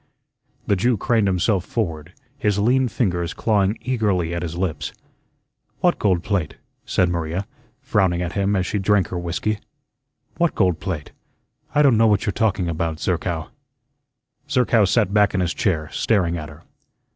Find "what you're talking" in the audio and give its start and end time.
12.07-12.67